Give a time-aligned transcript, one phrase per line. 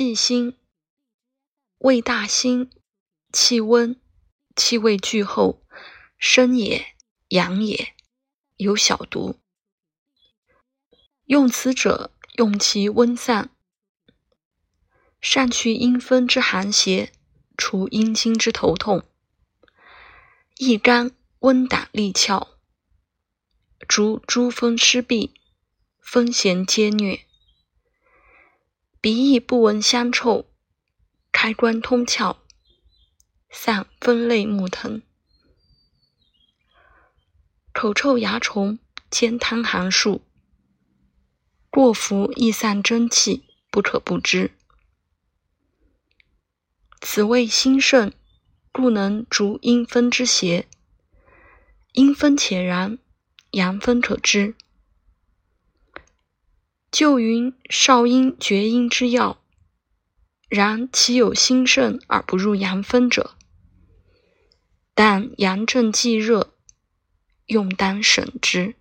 [0.00, 0.56] 细辛，
[1.76, 2.70] 味大辛，
[3.34, 4.00] 气温，
[4.56, 5.62] 气味俱厚，
[6.16, 6.96] 生也，
[7.28, 7.92] 阳也，
[8.56, 9.38] 有小毒。
[11.26, 13.50] 用此者，用其温散，
[15.20, 17.12] 善去阴风之寒邪，
[17.58, 19.04] 除阴经之头痛，
[20.56, 22.48] 益肝温胆利窍，
[23.86, 25.32] 逐诸风湿痹，
[26.00, 27.26] 风邪皆虐。
[29.02, 30.44] 鼻翼不闻香臭，
[31.32, 32.36] 开关通窍，
[33.48, 35.00] 散分类目疼；
[37.72, 38.78] 口臭牙虫，
[39.10, 40.20] 兼贪寒数，
[41.70, 44.50] 过服易散真气，不可不知。
[47.00, 48.12] 此谓心盛，
[48.70, 50.68] 故能逐阴风之邪。
[51.92, 52.98] 阴风且然，
[53.52, 54.54] 阳风可知。
[56.90, 59.40] 旧云少阴厥阴之药，
[60.48, 63.36] 然其有心盛而不入阳分者？
[64.92, 66.52] 但阳正既热，
[67.46, 68.74] 用当审之。